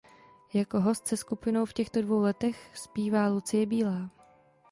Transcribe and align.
Jako 0.53 0.79
host 0.81 1.07
se 1.07 1.17
skupinou 1.17 1.65
v 1.65 1.73
těchto 1.73 2.01
dvou 2.01 2.21
letech 2.21 2.77
zpívá 2.77 3.27
Lucie 3.27 3.65
Bílá. 3.65 4.09